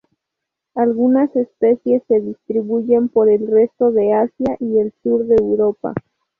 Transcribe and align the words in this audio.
Algunas 0.73 1.29
especies 1.35 2.01
se 2.07 2.21
distribuyen 2.21 3.07
por 3.07 3.29
el 3.29 3.45
resto 3.45 3.91
de 3.91 4.13
Asia 4.13 4.57
y 4.59 4.79
el 4.79 4.91
sur 5.03 5.27
de 5.27 5.35
Europa. 5.35 5.93